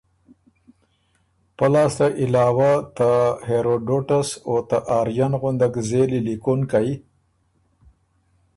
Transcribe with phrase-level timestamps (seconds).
[1.57, 3.09] پۀ لاسته علاوه ته
[3.47, 6.89] هېروډوټس او ته آرین غندک زېلی لیکونکئ